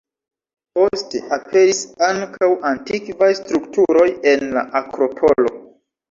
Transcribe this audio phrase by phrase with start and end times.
[0.77, 5.53] Poste, aperis ankaŭ antikvaj strukturoj en la akropolo.